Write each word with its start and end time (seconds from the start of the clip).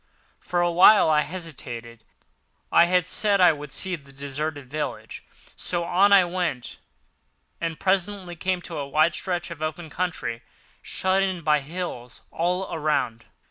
For 0.39 0.61
a 0.61 0.71
while 0.71 1.11
I 1.11 1.21
hesitated. 1.21 2.03
I 2.71 2.85
had 2.85 3.07
said 3.07 3.39
I 3.39 3.51
would 3.51 3.71
see 3.71 3.95
the 3.95 4.11
deserted 4.11 4.65
village, 4.65 5.23
so 5.55 5.83
on 5.83 6.11
I 6.11 6.25
went, 6.25 6.77
and 7.61 7.79
presently 7.79 8.35
came 8.35 8.63
on 8.67 8.77
a 8.77 8.87
wide 8.87 9.13
stretch 9.13 9.51
of 9.51 9.61
open 9.61 9.91
country, 9.91 10.41
shut 10.81 11.21
in 11.21 11.41
by 11.43 11.59
hills 11.59 12.23
all 12.31 12.67
around. 12.73 13.25